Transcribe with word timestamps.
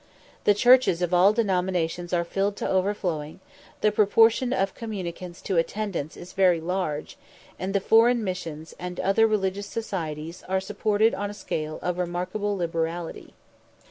The 0.45 0.55
churches 0.55 1.03
of 1.03 1.13
all 1.13 1.31
denominations 1.31 2.11
are 2.11 2.23
filled 2.23 2.55
to 2.55 2.67
overflowing; 2.67 3.39
the 3.81 3.91
proportion 3.91 4.51
of 4.51 4.73
communicants 4.73 5.43
to 5.43 5.57
attendants 5.57 6.17
is 6.17 6.33
very 6.33 6.59
large; 6.59 7.17
and 7.59 7.71
the 7.75 7.79
foreign 7.79 8.23
missions, 8.23 8.73
and 8.79 8.99
other 8.99 9.27
religious 9.27 9.67
societies, 9.67 10.43
are 10.49 10.59
supported 10.59 11.13
on 11.13 11.29
a 11.29 11.35
scale 11.35 11.77
of 11.83 11.99
remarkable 11.99 12.57
liberality. 12.57 13.35